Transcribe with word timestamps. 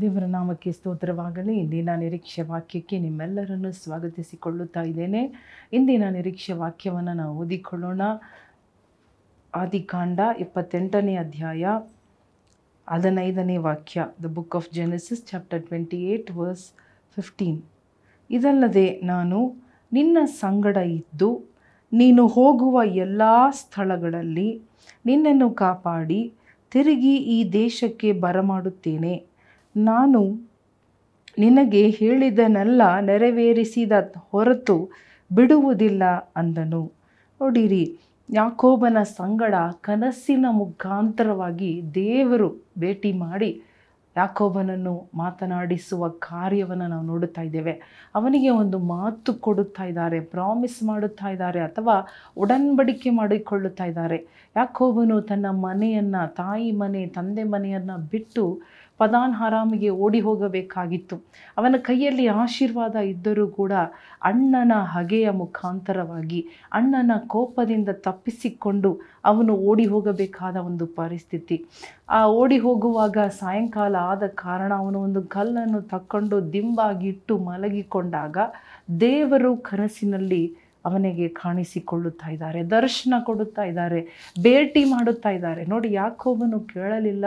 ದೇವರ 0.00 0.24
ನಾಮಕ್ಕೆ 0.24 0.72
ಸ್ತೋತ್ರವಾಗಲಿ. 0.72 1.58
ಇಂದಿನ 1.58 1.90
ನಿರೀಕ್ಷೆ 1.96 2.42
ವಾಕ್ಯಕ್ಕೆ 2.42 2.98
ನಿಮ್ಮೆಲ್ಲರನ್ನು 2.98 3.72
ಸ್ವಾಗತಿಸಿಕೊಳ್ಳುತ್ತಾ 3.72 4.82
ಇದ್ದೇನೆ. 4.82 5.22
ಇಂದಿನ 5.72 6.04
ನಿರೀಕ್ಷೆ 6.10 6.52
ವಾಕ್ಯವನ್ನು 6.52 7.12
ನಾವು 7.12 7.38
ಓದಿಕೊಳ್ಳೋಣ. 7.38 8.02
ಆದಿಕಾಂಡ 9.54 10.20
ಇಪ್ಪತ್ತೆಂಟನೇ 10.38 11.16
ಅಧ್ಯಾಯ 11.16 11.64
ಹದಿನೈದನೇ 12.88 13.56
ವಾಕ್ಯ, 13.56 14.06
the 14.22 14.26
book 14.26 14.56
of 14.56 14.74
Genesis, 14.74 15.26
chapter 15.26 15.62
twenty 15.62 16.02
eight 16.02 16.30
verse 16.30 16.66
fifteen. 17.14 17.62
ಇದಲ್ಲದೆ 18.30 19.00
ನಾನು 19.04 19.54
ನಿನ್ನ 19.92 20.18
ಸಂಗಡ 20.24 20.76
ಇದ್ದು, 20.76 21.30
ನೀನು 21.92 22.26
ಹೋಗುವ 22.26 22.80
ಎಲ್ಲ 22.84 23.22
ಸ್ಥಳಗಳಲ್ಲಿ 23.50 24.62
ನಿನ್ನನ್ನು 25.06 25.50
ಕಾಪಾಡಿ, 25.50 26.32
ತಿರುಗಿ 26.70 27.16
ಈ 27.16 27.52
ದೇಶಕ್ಕೆ 27.52 28.12
ಬರಮಾಡುತ್ತೇನೆ. 28.12 29.29
ನಾನು 29.76 30.20
ನಿನಗೆ 31.38 31.90
ಹೇಳಿದನೆಲ್ಲ 31.90 32.82
ನೆರವೇರಿಸಿದ 33.00 33.92
ಹೊರತು 34.16 34.76
ಬಿಡುವುದಿಲ್ಲ 35.32 36.02
ಅಂದನು. 36.36 36.82
ನೋಡಿರಿ, 37.40 37.84
ಯಾಕೋಬನ 38.28 39.02
ಸಂಗಡ 39.02 39.54
ಕನಸಿನ 39.80 40.46
ಮುಖಾಂತರವಾಗಿ 40.50 41.82
ದೇವರು 41.94 42.48
ಭೇಟಿ 42.78 43.12
ಮಾಡಿ 43.12 43.50
ಯಾಕೋಬನನ್ನು 44.20 44.94
ಮಾತನಾಡಿಸುವ 45.22 46.08
ಕಾರ್ಯವನ್ನು 46.28 46.86
ನಾವು 46.92 47.04
ನೋಡುತ್ತಾ 47.12 47.42
ಇದ್ದೇವೆ. 47.48 47.74
ಅವನಿಗೆ 48.18 48.50
ಒಂದು 48.62 48.78
ಮಾತು 48.94 49.32
ಕೊಡುತ್ತಾ 49.46 49.84
ಇದ್ದಾರೆ 49.90 50.18
ಪ್ರಾಮಿಸ್ 50.34 50.78
ಮಾಡುತ್ತಾ 50.90 51.30
ಇದ್ದಾರೆ 51.36 51.60
ಅಥವಾ 51.68 51.96
ಒಡಂಬಡಿಕೆ 52.44 53.10
ಮಾಡಿಕೊಳ್ಳುತ್ತಾ 53.20 53.86
ಇದ್ದಾರೆ. 53.92 54.18
ಯಾಕೋಬನು 54.56 55.16
ತನ್ನ 55.30 55.46
ಮನೆಯನ್ನು, 55.66 56.22
ತಾಯಿ 56.42 56.70
ಮನೆ, 56.82 57.02
ತಂದೆ 57.18 57.44
ಮನೆಯನ್ನು 57.54 57.96
ಬಿಟ್ಟು 58.14 58.44
ಪದಾನ್ 59.00 59.34
ಹರಾಮಿಗೆ 59.34 59.90
ಓಡಿ 60.04 60.18
ಹೋಗಬೇಕಾಗಿತ್ತು. 60.24 61.16
ಅವನ 61.58 61.76
ಕೈಯಲ್ಲಿ 61.86 62.26
ಆಶೀರ್ವಾದ 62.42 62.96
ಇದ್ದರೂ 63.12 63.44
ಕೂಡ 63.58 63.74
ಅಣ್ಣನ 64.30 64.72
ಹಗೆಯ 64.94 65.28
ಮುಖಾಂತರವಾಗಿ, 65.42 66.40
ಅಣ್ಣನ 66.78 67.12
ಕೋಪದಿಂದ 67.34 67.90
ತಪ್ಪಿಸಿಕೊಂಡು 68.06 68.90
ಅವನು 69.30 69.52
ಓಡಿ 69.70 69.86
ಹೋಗಬೇಕಾದ 69.92 70.56
ಒಂದು 70.68 70.86
ಪರಿಸ್ಥಿತಿ. 71.00 71.56
ಆ 72.08 72.20
ಓಡಿ 72.40 72.58
ಹೋಗುವಾಗ 72.58 73.18
ಸಾಯಂಕಾಲ 73.40 73.96
ಆದ 74.10 74.24
ಕಾರಣ 74.42 74.70
ಅವನು 74.82 74.98
ಒಂದು 75.06 75.20
ಕಲ್ಲನ್ನು 75.34 75.80
ತಕ್ಕೊಂಡು 75.92 76.36
ದಿಂಬಾಗಿಟ್ಟು 76.54 77.34
ಮಲಗಿಕೊಂಡಾಗ 77.50 78.38
ದೇವರು 79.06 79.52
ಕನಸಿನಲ್ಲಿ 79.70 80.42
ಅವನಿಗೆ 80.88 81.26
ಕಾಣಿಸಿಕೊಳ್ಳುತ್ತಾ 81.42 82.28
ಇದ್ದಾರೆ, 82.34 82.60
ದರ್ಶನ 82.76 83.14
ಕೊಡುತ್ತಾ 83.28 83.64
ಇದ್ದಾರೆ, 83.70 84.00
ಭೇಟಿ 84.46 84.82
ಮಾಡುತ್ತಾ 84.92 85.30
ಇದ್ದಾರೆ. 85.38 85.62
ನೋಡಿ, 85.72 85.88
ಯಾಕೋಬನು 86.02 86.60
ಕೇಳಲಿಲ್ಲ, 86.74 87.26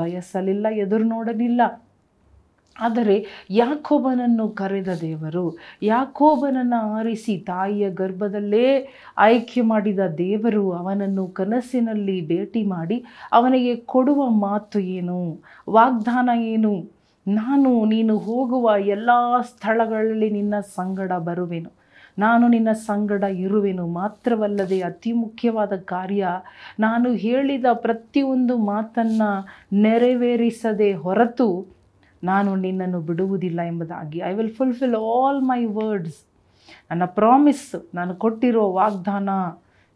ಬಯಸಲಿಲ್ಲ, 0.00 0.66
ಎದುರು 0.84 1.06
ನೋಡಲಿಲ್ಲ. 1.14 1.62
ಆದರೆ 2.76 3.16
ಯಾಕೋಬನನ್ನು 3.50 4.48
ಕರೆದ 4.48 4.90
ದೇವರು, 5.00 5.44
ಯಾಕೋಬನನ್ನು 5.82 6.78
ಆರಿಸಿ 6.96 7.34
ತಾಯಿಯ 7.46 7.90
ಗರ್ಭದಲ್ಲೇ 7.90 8.66
ಆಯ್ಕೆ 9.18 9.60
ಮಾಡಿದ 9.60 9.98
ದೇವರು 10.18 10.72
ಅವನನ್ನು 10.72 11.26
ಕನಸಿನಲ್ಲಿ 11.26 12.18
ಭೇಟಿ 12.26 12.62
ಮಾಡಿ 12.66 12.98
ಅವನಿಗೆ 13.32 13.74
ಕೊಡುವ 13.76 14.28
ಮಾತು 14.28 14.78
ಏನು, 14.78 15.20
ವಾಗ್ದಾನ 15.68 16.30
ಏನು? 16.54 16.72
ನಾನು, 17.26 17.84
ನೀನು 17.84 18.18
ಹೋಗುವ 18.18 18.70
ಎಲ್ಲ 18.86 19.10
ಸ್ಥಳಗಳಲ್ಲಿ 19.40 20.30
ನಿನ್ನ 20.30 20.54
ಸಂಗಡ 20.60 21.12
ಬರುವೆನು. 21.12 21.70
ನಾನು 22.18 22.48
ನಿನ್ನ 22.48 22.70
ಸಂಗಡ 22.72 23.22
ಇರುವೆನು. 23.22 23.86
ಮಾತ್ರವಲ್ಲದೆ 23.86 24.80
ಅತಿ 24.80 25.12
ಮುಖ್ಯವಾದ 25.12 25.76
ಕಾರ್ಯ, 25.76 26.26
ನಾನು 26.80 27.12
ಹೇಳಿದ 27.12 27.66
ಪ್ರತಿಯೊಂದು 27.72 28.56
ಮಾತನ್ನು 28.56 29.30
ನೆರವೇರಿಸದೆ 29.82 30.92
ಹೊರತು 30.92 31.48
ನಾನು 32.24 32.56
ನಿನ್ನನ್ನು 32.56 33.00
ಬಿಡುವುದಿಲ್ಲ 33.00 33.60
ಎಂಬುದಾಗಿ. 33.60 34.18
I 34.18 34.34
will 34.34 34.50
fulfil 34.50 34.94
all 34.94 35.42
my 35.42 35.64
words 35.64 36.20
ನನ್ನ 36.90 37.04
ಪ್ರಾಮಿಸ್ 37.04 37.94
ನಾನು 37.94 38.14
ಕೊಟ್ಟಿರೋ 38.14 38.72
ವಾಗ್ದಾನ 38.72 39.28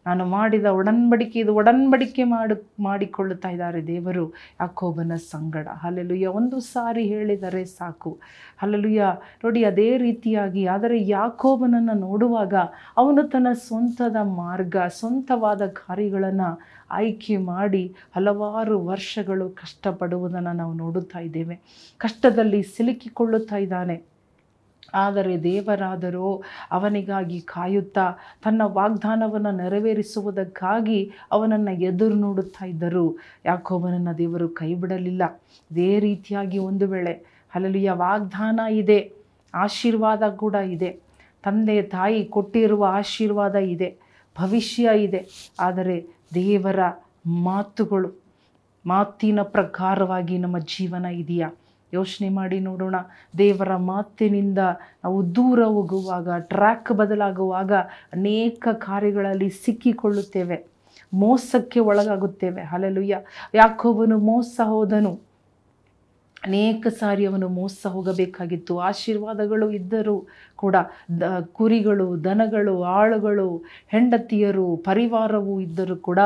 ನಾನು 0.06 0.24
ಮಾಡಿದ 0.26 0.66
ಒಡಂಬಡಿಕೆ 0.80 1.38
ಇದು 1.40 1.54
ಒಡಂಬಡಿಕೆ 1.54 2.24
ಮಾಡು, 2.24 2.56
ಮಾಡಿಕೊಳ್ಳುತ್ತಾ 2.80 3.50
ಇದ್ದಾರೆ 3.50 3.86
ದೇವರು, 3.86 4.34
ಯಾಕೋಬನ 4.60 5.16
ಸಂಗಡ. 5.16 5.66
ಅಲ್ಲೆಲುಯ್ಯ 5.82 6.26
ಒಂದು 6.26 6.60
ಸಾರಿ 6.60 7.04
ಹೇಳಿದರೆ 7.04 7.64
ಸಾಕು. 7.64 8.18
ಅಲ್ಲೆಲುಯ್ಯ 8.62 9.04
ನೋಡಿ, 9.44 9.64
ಅದೇ 9.64 9.96
ರೀತಿಯಾಗಿ, 9.96 10.66
ಆದರೆ 10.66 10.98
ಯಾಕೋಬನನ್ನು 11.08 11.98
ನೋಡುವಾಗ 11.98 12.54
ಅವನು 12.96 13.22
ತನ್ನ 13.28 13.52
ಸ್ವಂತದ 13.66 14.16
ಮಾರ್ಗ, 14.22 14.76
ಸ್ವಂತವಾದ 14.98 15.62
ಕಾರ್ಯಗಳನ್ನು 15.66 16.50
ಆಯ್ಕೆ 16.90 17.36
ಮಾಡಿ 17.36 17.84
ಹಲವಾರು 18.16 18.84
ವರ್ಷಗಳು 18.84 19.50
ಕಷ್ಟಪಡುವುದನ್ನು 19.50 20.52
ನಾವು 20.52 20.72
ನೋಡುತ್ತಾ 20.72 21.18
ಇದ್ದೇವೆ. 21.18 21.56
ಕಷ್ಟದಲ್ಲಿ 22.00 22.62
ಸಿಲುಕಿಕೊಳ್ಳುತ್ತಾ 22.62 23.56
ಇದ್ದಾನೆ. 23.56 24.15
ಆದರೆ 24.94 25.42
ದೇವರಾದರೂ 25.42 26.42
ಅವನಿಗಾಗಿ 26.70 27.40
ಕಾಯುತ್ತಾ 27.40 28.12
ತನ್ನ 28.44 28.62
ವಾಗ್ದಾನವನ್ನು 28.64 29.56
ನೆರವೇರಿಸುವುದಕ್ಕಾಗಿ 29.56 31.12
ಅವನನ್ನು 31.32 31.72
ಎದುರು 31.80 32.14
ನೋಡುತ್ತಾ 32.14 32.64
ಇದ್ದರು. 32.66 33.18
ಯಾಕೋಬನನ್ನು 33.44 34.18
ದೇವರು 34.18 34.48
ಕೈ 34.48 34.74
ಬಿಡಲಿಲ್ಲ 34.74 35.22
ಇದೇ 35.70 36.00
ರೀತಿಯಾಗಿ 36.00 36.58
ಒಂದು 36.58 36.86
ವೇಳೆ 36.86 37.36
ಅಲ್ಲಲಿಯ 37.54 37.90
ವಾಗ್ದಾನ 37.90 38.60
ಇದೆ, 38.70 39.12
ಆಶೀರ್ವಾದ 39.54 40.22
ಕೂಡ 40.28 40.54
ಇದೆ. 40.54 41.00
ತಂದೆ, 41.42 41.82
ತಾಯಿ 41.82 42.24
ಕೊಟ್ಟಿರುವ 42.24 42.84
ಆಶೀರ್ವಾದ 42.84 43.54
ಇದೆ, 43.54 43.96
ಭವಿಷ್ಯ 44.38 44.90
ಇದೆ. 44.94 45.26
ಆದರೆ 45.60 46.06
ದೇವರ 46.34 46.78
ಮಾತುಗಳು, 47.26 48.22
ಮಾತಿನ 48.86 49.42
ಪ್ರಕಾರವಾಗಿ 49.42 50.38
ನಮ್ಮ 50.38 50.58
ಜೀವನ 50.58 51.06
ಇದೆಯಾ? 51.06 51.50
ಯೋಚನೆ 51.94 52.28
ಮಾಡಿ 52.28 52.60
ನೋಡೋಣ. 52.60 52.94
ದೇವರ 53.38 53.76
ಮಾತಿನಿಂದ 53.76 54.58
ನಾವು 55.04 55.34
ದೂರ 55.34 55.64
ಹೋಗುವಾಗ 55.64 56.30
ಟ್ರ್ಯಾಕ್ 56.38 56.92
ಬದಲಾಗುವಾಗ 56.92 57.72
ಅನೇಕ 58.12 58.68
ಕಾರ್ಯಗಳಲ್ಲಿ 58.72 59.50
ಸಿಕ್ಕಿಕೊಳ್ಳುತ್ತೇವೆ. 59.50 60.66
ಮೋಸಕ್ಕೆ 61.14 61.80
ಒಳಗಾಗುತ್ತೇವೆ. 61.80 62.62
ಅಲೆಲುಯ್ಯ 62.62 63.20
ಯಾಕೋಬನು 63.54 64.18
ಮೋಸ 64.18 64.60
ಹೋದನು. 64.64 65.26
ಅನೇಕ 66.44 66.86
ಸಾರಿ 66.86 67.26
ಅವನು 67.26 67.48
ಮೋಸ 67.48 67.86
ಹೋಗಬೇಕಾಗಿತ್ತು. 67.86 68.78
ಆಶೀರ್ವಾದಗಳು 68.78 69.70
ಇದ್ದರೂ 69.70 70.26
ಕೂಡ 70.56 70.76
ದ, 71.20 71.22
ಕುರಿಗಳು, 71.40 72.24
ದನಗಳು, 72.24 72.82
ಆಳುಗಳು, 72.82 73.64
ಹೆಂಡತಿಯರು, 73.88 74.76
ಪರಿವಾರವು 74.76 75.60
ಇದ್ದರೂ 75.60 75.96
ಕೂಡ 75.96 76.18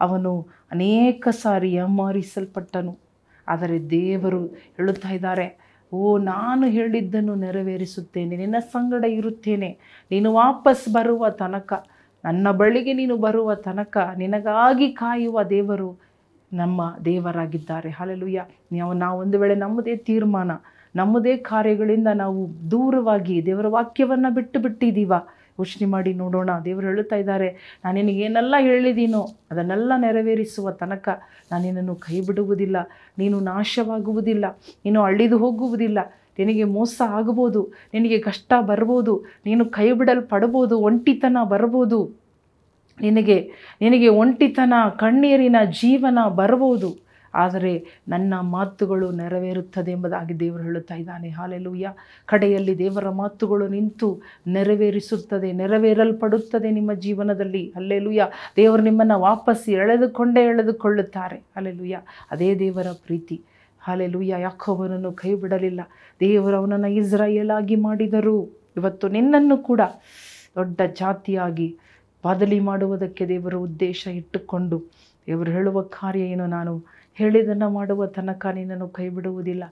ಅವನು 0.00 0.46
ಅನೇಕ 0.70 1.28
ಸಾರಿ 1.30 1.78
ಅಮಾರಿಸಲ್ಪಟ್ಟನು. 1.78 3.07
ಆದರೆ 3.48 3.90
ದೇವರು 3.90 4.46
ಹೇಳುತ್ತಾ 4.46 5.10
ಇದ್ದಾರೆ, 5.10 5.46
ಓ, 5.92 6.18
ನಾನು 6.18 6.66
ಹೇಳಿದ್ದನ್ನು 6.66 7.34
ನೆರವೇರಿಸುತ್ತೇನೆ, 7.34 8.36
ನಿನ್ನ 8.36 8.58
ಸಂಗಡ 8.72 9.04
ಇರುತ್ತೇನೆ, 9.04 9.70
ನೀನು 10.10 10.32
ವಾಪಸ್ 10.32 10.88
ಬರುವ 10.88 11.28
ತನಕ, 11.28 11.72
ನನ್ನ 12.24 12.50
ಬಳಿಗೆ 12.50 12.92
ನೀನು 12.92 13.16
ಬರುವ 13.16 13.54
ತನಕ 13.54 13.96
ನಿನಗಾಗಿ 14.16 14.88
ಕಾಯುವ 14.92 15.42
ದೇವರು 15.42 15.88
ನಮ್ಮ 16.52 16.80
ದೇವರಾಗಿದ್ದಾರೆ. 17.04 17.90
ಹಾಲೆಲುಯ್ಯ. 17.90 18.44
ನಾವು 18.72 18.92
ನಾವು 18.92 19.16
ಒಂದು 19.20 19.36
ವೇಳೆ 19.40 19.54
ನಮ್ಮದೇ 19.54 19.96
ತೀರ್ಮಾನ, 19.96 20.50
ನಮ್ಮದೇ 20.96 21.36
ಕಾರ್ಯಗಳಿಂದ 21.36 22.08
ನಾವು 22.14 22.40
ದೂರವಾಗಿ 22.70 23.46
ದೇವರ 23.46 23.66
ವಾಕ್ಯವನ್ನು 23.68 24.30
ಬಿಟ್ಟು 24.34 24.60
ಯೋಚನೆ 25.58 25.86
ಮಾಡಿ 25.94 26.10
ನೋಡೋಣ. 26.22 26.50
ದೇವರು 26.66 26.86
ಹೇಳುತ್ತಾ 26.90 27.16
ಇದ್ದಾರೆ 27.22 27.48
ನಾನು 27.84 27.94
ನಿನಗೇನೆಲ್ಲ 28.00 28.54
ಹೇಳಿದ್ದೀನೋ 28.68 29.22
ಅದನ್ನೆಲ್ಲ 29.52 29.92
ನೆರವೇರಿಸುವ 30.04 30.70
ತನಕ 30.82 31.08
ನಾನು 31.50 31.62
ನಿನ್ನನ್ನು 31.66 31.94
ಕೈ 32.06 32.16
ಬಿಡುವುದಿಲ್ಲ 32.28 32.76
ನೀನು 33.20 33.36
ನಾಶವಾಗುವುದಿಲ್ಲ, 33.50 34.46
ನೀನು 34.84 35.00
ಅಳಿದು 35.08 35.36
ಹೋಗುವುದಿಲ್ಲ. 35.42 35.98
ನಿನಗೆ 36.40 36.64
ಮೋಸ 36.74 36.96
ಆಗ್ಬೋದು, 37.18 37.60
ನಿನಗೆ 37.94 38.18
ಕಷ್ಟ 38.26 38.52
ಬರ್ಬೋದು, 38.70 39.14
ನೀನು 39.46 39.62
ಕೈ 39.76 39.86
ಬಿಡಲ್ಪಡ್ಬೋದು 40.00 40.74
ಒಂಟಿತನ 40.88 41.38
ಬರ್ಬೋದು. 41.52 41.98
ನಿನಗೆ 42.98 43.38
ನಿನಗೆ 43.82 44.08
ಒಂಟಿತನ, 44.22 44.74
ಕಣ್ಣೀರಿನ 45.02 45.58
ಜೀವನ 45.80 46.18
ಬರ್ಬೋದು. 46.40 46.90
ಆದರೆ 47.34 48.02
ನನ್ನ 48.08 48.34
ಮಾತುಗಳು 48.40 49.10
ನೆರವೇರುತ್ತದೆ 49.10 49.90
ಎಂಬುದಾಗಿ 49.90 50.40
ದೇವರು 50.40 50.62
ಹೇಳುತ್ತಾ 50.62 50.94
ಇದ್ದಾನೆ. 50.94 51.28
ಹಾಲೆಲುಯ್ಯ 51.28 51.92
ಕಡೆಯಲ್ಲಿ 52.26 52.78
ದೇವರ 52.78 53.08
ಮಾತುಗಳು 53.08 53.68
ನಿಂತು 53.68 54.22
ನೆರವೇರಿಸುತ್ತದೆ, 54.46 55.52
ನೆರವೇರಲ್ಪಡುತ್ತದೆ 55.52 56.70
ನಿಮ್ಮ 56.70 56.94
ಜೀವನದಲ್ಲಿ. 56.94 57.72
ಅಲ್ಲೆಲುಯ್ಯ 57.76 58.28
ದೇವರು 58.56 58.82
ನಿಮ್ಮನ್ನು 58.82 59.20
ವಾಪಸ್ 59.20 59.68
ಎಳೆದುಕೊಂಡೇ 59.68 60.40
ಎಳೆದುಕೊಳ್ಳುತ್ತಾರೆ. 60.40 61.42
ಅಲ್ಲೆಲುಯ್ಯ 61.56 62.00
ಅದೇ 62.30 62.58
ದೇವರ 62.58 62.86
ಪ್ರೀತಿ. 62.92 63.42
ಹಾಲೆಲುಯ್ಯ 63.80 64.34
ಯಾಕೋವನನ್ನು 64.38 65.12
ಕೈ 65.12 65.34
ಬಿಡಲಿಲ್ಲ 65.34 65.80
ದೇವರು 66.20 66.56
ಅವನನ್ನು 66.56 66.88
ಇಸ್ರಾಯೇಲ್ 66.88 67.50
ಆಗಿ 67.50 67.76
ಮಾಡಿದರು. 67.76 68.58
ಇವತ್ತು 68.76 69.08
ನಿನ್ನನ್ನು 69.08 69.56
ಕೂಡ 69.56 69.80
ದೊಡ್ಡ 70.56 70.80
ಜಾತಿಯಾಗಿ 71.00 71.78
ಬದಲಿ 72.26 72.60
ಮಾಡುವುದಕ್ಕೆ 72.60 73.28
ದೇವರ 73.28 73.54
ಉದ್ದೇಶ 73.54 74.06
ಇಟ್ಟುಕೊಂಡು 74.06 74.84
ದೇವರು 75.26 75.50
ಹೇಳುವ 75.50 75.82
ಕಾರ್ಯ 75.82 76.20
ಏನು 76.20 76.46
ನಾನು 76.46 76.84
ಹೇಳಿದ್ದನ್ನು 77.18 77.70
ಮಾಡುವ 77.70 78.06
ತನಕ 78.06 78.46
ನಿನ್ನನ್ನು 78.54 78.88
ಕೈ 78.88 79.08
ಬಿಡುವುದಿಲ್ಲ 79.08 79.64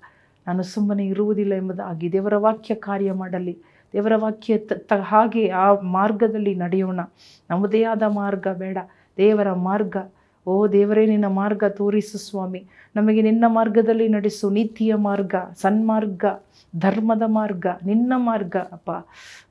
ನಾನು 0.47 0.63
ಸುಮ್ಮನೆ 0.63 1.07
ಇರುವುದಿಲ್ಲ 1.07 1.55
ಎಂಬುದಾಗಿ 1.55 2.13
ದೇವರ 2.13 2.37
ವಾಕ್ಯ 2.37 2.75
ಕಾರ್ಯ 2.75 3.13
ಮಾಡಲಿ. 3.13 3.55
ದೇವರ 3.95 4.13
ವಾಕ್ಯ 4.17 4.59
ತ, 4.59 4.93
ಹಾಗೆ 5.03 5.49
ಆ 5.57 5.67
ಮಾರ್ಗದಲ್ಲಿ 5.81 6.55
ನಡೆಯೋಣ. 6.55 7.01
ನಮ್ಮದೇ 7.51 7.83
ಆದ 7.85 8.03
ಮಾರ್ಗ 8.13 8.49
ಬೇಡ. 8.55 8.79
ದೇವರ 9.19 9.53
ಮಾರ್ಗ 9.53 9.97
ಓ 10.47 10.69
ದೇವರೇ, 10.69 11.07
ನಿನ್ನ 11.07 11.27
ಮಾರ್ಗ 11.27 11.65
ತೋರಿಸು 11.65 12.19
ಸ್ವಾಮಿ. 12.19 12.67
ನಮಗೆ 12.97 13.23
ನಿನ್ನ 13.23 13.45
ಮಾರ್ಗದಲ್ಲಿ 13.47 14.09
ನಡೆಸು, 14.09 14.51
ನೀತಿಯ 14.51 14.95
ಮಾರ್ಗ, 14.95 15.35
ಸನ್ಮಾರ್ಗ, 15.55 16.25
ಧರ್ಮದ 16.79 17.23
ಮಾರ್ಗ, 17.27 17.67
ನಿನ್ನ 17.87 18.13
ಮಾರ್ಗ, 18.17 18.57
ಅಪ್ಪ. 18.57 18.91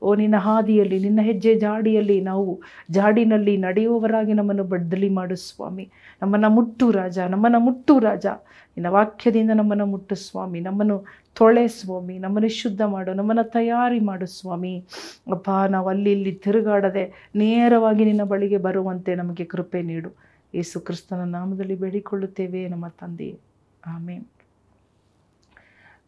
ಓ, 0.02 0.14
ನಿನ್ನ 0.14 0.36
ಹಾದಿಯಲ್ಲಿ, 0.36 0.98
ನಿನ್ನ 0.98 1.20
ಹೆಜ್ಜೆ 1.22 1.54
ಜಾಡಿಯಲ್ಲಿ 1.54 2.20
ನಾವು 2.20 2.60
ಜಾಡಿನಲ್ಲಿ 2.90 3.56
ನಡೆಯುವವರಾಗಿ 3.56 4.32
ನಮ್ಮನ್ನು 4.32 4.64
ಬದಲಿ 4.64 5.08
ಮಾಡು 5.08 5.36
ಸ್ವಾಮಿ. 5.36 5.90
ನಮ್ಮನ್ನು 6.22 6.50
ಮುಟ್ಟು 6.50 6.90
ರಾಜ, 6.90 7.18
ನಮ್ಮನ್ನು 7.18 7.60
ಮುಟ್ಟು 7.60 7.98
ರಾಜ. 7.98 8.26
ನಿನ್ನ 8.66 8.86
ವಾಕ್ಯದಿಂದ 8.86 9.50
ನಮ್ಮನ್ನು 9.50 9.86
ಮುಟ್ಟು 9.86 10.14
ಸ್ವಾಮಿ. 10.14 10.60
ನಮ್ಮನ್ನು 10.60 11.04
ತೊಳೆ 11.34 11.68
ಸ್ವಾಮಿ. 11.68 12.18
ನಮ್ಮನ್ನು 12.18 12.48
ಶುದ್ಧ 12.48 12.82
ಮಾಡು, 12.82 13.14
ನಮ್ಮನ್ನು 13.14 13.50
ತಯಾರಿ 13.50 14.00
ಮಾಡು 14.00 14.26
ಸ್ವಾಮಿ. 14.26 14.84
ಅಪ್ಪ, 15.30 15.50
ನಾವು 15.50 15.88
ಅಲ್ಲಿ 15.88 16.12
ಇಲ್ಲಿ 16.12 16.32
ತಿರುಗಾಡದೆ 16.32 17.30
ನೇರವಾಗಿ 17.36 18.04
ನಿನ್ನ 18.04 18.22
ಬಳಿಗೆ 18.22 18.58
ಬರುವಂತೆ 18.58 19.14
ನಮಗೆ 19.14 19.44
ಕೃಪೆ 19.44 19.82
ನೀಡು. 19.82 20.26
ಯೇಸು 20.56 20.80
ಕ್ರಿಸ್ತನ 20.80 21.24
ನಾಮದಲ್ಲಿ 21.24 21.74
ಬೇಡಿಕೊಳ್ಳುತ್ತೇವೆ 21.74 22.68
ನಮ್ಮ 22.68 22.88
ತಂದೆ. 22.88 23.38
ಆಮೇನ್. 23.86 24.24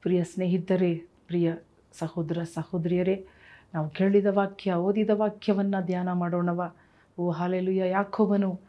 ಪ್ರಿಯ 0.02 0.24
ಸ್ನೇಹಿತರೇ, 0.24 1.04
ಪ್ರಿಯ 1.26 1.54
ಸಹೋದರ 1.92 2.42
ಸಹೋದರಿಯರೇ, 2.42 3.26
ನಾವು 3.74 3.90
ಕೇಳಿದ 3.90 4.26
ವಾಕ್ಯ, 4.26 4.72
ಓದಿದ 4.72 5.10
ವಾಕ್ಯವನ್ನು 5.10 5.84
ಧ್ಯಾನ 5.84 6.12
ಮಾಡೋಣವ. 6.12 6.74
ಓ, 7.18 7.30
ಹಾಲೆಲುಯ್ಯ. 7.30 7.88
ಯಾಕೋಬನು 7.88 8.60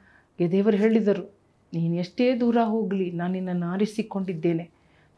ದೇವರು 0.51 0.77
ಹೇಳಿದರು, 0.77 1.33
ನೀನು 1.73 1.95
ಎಷ್ಟೇ 1.95 2.39
ದೂರ 2.39 2.57
ಹೋಗಲಿ, 2.63 3.11
ನಾನು 3.11 3.33
ನಿನ್ನನ್ನು 3.33 3.65
ಆರಿಸಿಕೊಂಡಿದ್ದೇನೆ 3.65 4.69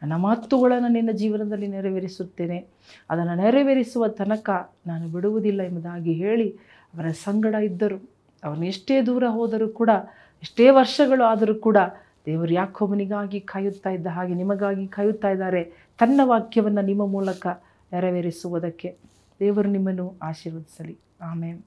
ನನ್ನ 0.02 0.16
ಮಾತುಗಳನ್ನು 0.16 0.88
ನಿನ್ನ 0.88 1.10
ಜೀವನದಲ್ಲಿ 1.12 1.68
ನೆರವೇರಿಸುತ್ತೇನೆ. 1.68 2.68
ಅದನ್ನು 3.10 3.36
ನೆರವೇರಿಸುವ 3.36 4.08
ತನಕ 4.08 4.76
ನಾನು 4.88 5.08
ಬಿಡುವುದಿಲ್ಲ 5.08 5.62
ಎಂಬುದಾಗಿ 5.62 6.14
ಹೇಳಿ 6.14 6.50
ಅವರ 6.94 7.08
ಸಂಗಡ 7.08 7.56
ಇದ್ದರು. 7.56 8.10
ಅವನು 8.44 8.66
ಎಷ್ಟೇ 8.66 9.02
ದೂರ 9.02 9.24
ಹೋದರೂ 9.28 9.70
ಕೂಡ 9.70 9.90
ಎಷ್ಟೇ 10.44 10.70
ವರ್ಷಗಳು 10.70 11.24
ಆದರೂ 11.24 11.56
ಕೂಡ 11.56 11.78
ದೇವರು 12.26 12.54
ಯಾಕೋಬನಿಗಾಗಿ 12.54 13.40
ಕಾಯುತ್ತಾ 13.40 13.90
ಇದ್ದ 13.90 14.08
ಹಾಗೆ 14.08 14.34
ನಿಮಗಾಗಿ 14.34 14.88
ಕಾಯುತ್ತಾ 14.88 15.30
ಇದ್ದಾರೆ. 15.30 15.64
ತನ್ನ 16.00 16.22
ವಾಕ್ಯವನ್ನು 16.24 16.82
ನಿಮ್ಮ 16.82 17.06
ಮೂಲಕ 17.06 17.48
ನೆರವೇರಿಸುವುದಕ್ಕೆ 17.94 18.98
ದೇವರು 19.40 19.70
ನಿಮ್ಮನ್ನು 19.70 20.18
ಆಶೀರ್ವದಿಸಲಿ. 20.24 20.98
ಆಮೇಲೆ 21.22 21.60